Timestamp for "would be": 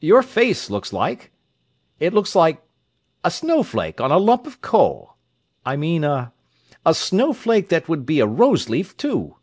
7.88-8.20